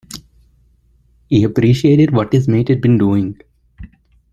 He 1.29 1.43
appreciated 1.43 2.09
what 2.11 2.33
his 2.33 2.47
mate 2.47 2.69
had 2.69 2.81
been 2.81 2.97
doing. 2.97 3.39